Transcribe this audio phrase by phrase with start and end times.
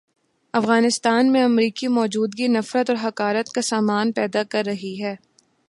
[0.53, 5.15] افغانستان میں امریکی موجودگی نفرت اور حقارت کا سامان پیدا کر رہی ہے۔